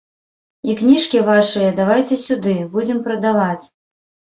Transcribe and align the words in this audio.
І 0.69 0.75
кніжкі 0.79 1.21
вашыя 1.29 1.75
давайце 1.83 2.21
сюды, 2.25 2.59
будзем 2.77 3.07
прадаваць. 3.09 3.65